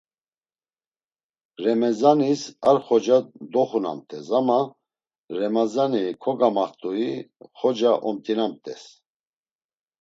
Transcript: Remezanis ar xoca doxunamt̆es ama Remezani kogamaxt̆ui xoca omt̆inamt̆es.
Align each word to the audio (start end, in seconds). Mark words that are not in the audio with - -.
Remezanis 1.63 2.41
ar 2.69 2.77
xoca 2.85 3.17
doxunamt̆es 3.53 4.27
ama 4.39 4.59
Remezani 5.37 6.03
kogamaxt̆ui 6.23 7.07
xoca 7.57 7.91
omt̆inamt̆es. 8.09 8.83